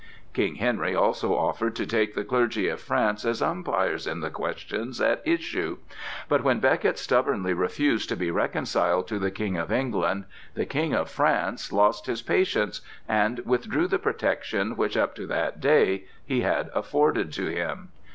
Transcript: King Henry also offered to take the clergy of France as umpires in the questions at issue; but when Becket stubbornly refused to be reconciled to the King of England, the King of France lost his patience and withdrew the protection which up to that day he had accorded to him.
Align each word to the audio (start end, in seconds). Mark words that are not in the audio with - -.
King 0.33 0.55
Henry 0.55 0.95
also 0.95 1.35
offered 1.35 1.75
to 1.75 1.85
take 1.85 2.15
the 2.15 2.23
clergy 2.23 2.67
of 2.67 2.81
France 2.81 3.23
as 3.23 3.39
umpires 3.39 4.07
in 4.07 4.19
the 4.19 4.31
questions 4.31 4.99
at 4.99 5.21
issue; 5.27 5.77
but 6.27 6.43
when 6.43 6.59
Becket 6.59 6.97
stubbornly 6.97 7.53
refused 7.53 8.09
to 8.09 8.15
be 8.15 8.31
reconciled 8.31 9.07
to 9.09 9.19
the 9.19 9.29
King 9.29 9.57
of 9.57 9.71
England, 9.71 10.25
the 10.55 10.65
King 10.65 10.95
of 10.95 11.07
France 11.07 11.71
lost 11.71 12.07
his 12.07 12.23
patience 12.23 12.81
and 13.07 13.41
withdrew 13.45 13.87
the 13.87 13.99
protection 13.99 14.75
which 14.75 14.97
up 14.97 15.13
to 15.13 15.27
that 15.27 15.59
day 15.61 16.05
he 16.25 16.41
had 16.41 16.71
accorded 16.73 17.31
to 17.33 17.49
him. 17.49 17.89